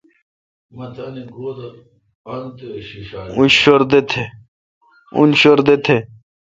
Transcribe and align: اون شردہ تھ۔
اون 3.35 3.47
شردہ 3.59 4.01
تھ۔ 5.85 5.95